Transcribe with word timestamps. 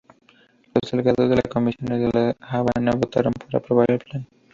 Los 0.73 0.89
delegados 0.89 1.29
de 1.29 1.43
convenciones 1.47 2.11
de 2.11 2.11
La 2.19 2.35
Habana 2.39 2.89
votaron 2.93 3.33
por 3.33 3.55
aprobar 3.55 3.91
el 3.91 3.99
plan. 3.99 4.27